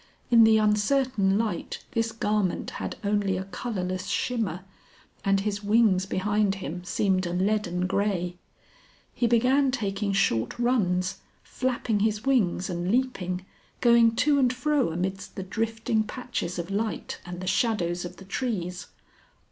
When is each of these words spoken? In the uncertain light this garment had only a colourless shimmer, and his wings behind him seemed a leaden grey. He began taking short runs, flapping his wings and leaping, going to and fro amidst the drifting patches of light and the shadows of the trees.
In 0.31 0.45
the 0.45 0.57
uncertain 0.57 1.37
light 1.37 1.85
this 1.91 2.11
garment 2.11 2.71
had 2.81 2.95
only 3.03 3.37
a 3.37 3.43
colourless 3.43 4.07
shimmer, 4.07 4.61
and 5.23 5.41
his 5.41 5.63
wings 5.63 6.07
behind 6.07 6.55
him 6.55 6.83
seemed 6.83 7.27
a 7.27 7.33
leaden 7.33 7.85
grey. 7.85 8.39
He 9.13 9.27
began 9.27 9.69
taking 9.69 10.11
short 10.11 10.57
runs, 10.57 11.19
flapping 11.43 11.99
his 11.99 12.25
wings 12.25 12.67
and 12.67 12.89
leaping, 12.89 13.45
going 13.79 14.15
to 14.15 14.39
and 14.39 14.51
fro 14.51 14.91
amidst 14.91 15.35
the 15.35 15.43
drifting 15.43 16.01
patches 16.01 16.57
of 16.57 16.71
light 16.71 17.19
and 17.23 17.39
the 17.39 17.45
shadows 17.45 18.03
of 18.03 18.15
the 18.17 18.25
trees. 18.25 18.87